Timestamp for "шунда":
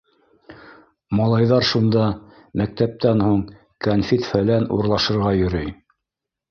1.73-2.07